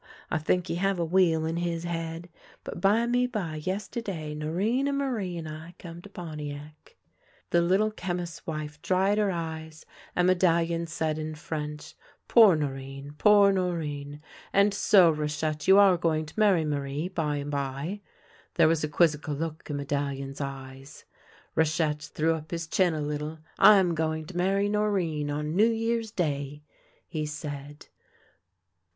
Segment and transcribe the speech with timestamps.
[0.31, 2.27] I think he have a wheel in his head.
[2.63, 6.97] But bimeby, yiste'day, Norinne and Marie and I come to Pontiac."
[7.51, 9.85] The Little Chemist's wife dried her eyes,
[10.15, 11.35] and Medal A SON OF THE WILDERNESS 133 lion said in
[11.75, 11.95] French:"
[12.29, 13.15] Poor Norinne!
[13.19, 14.21] Poor Norinne!
[14.51, 18.01] And so, Rachette, you are g'oino^ to marry Alarie, by and by?"
[18.55, 21.05] There was a quizzical look in Medallion's eyes.
[21.55, 26.09] Rachette threw up his chin a little." I'm going to marry Norinne on New Year's
[26.09, 26.63] Day,"
[27.07, 27.85] he said.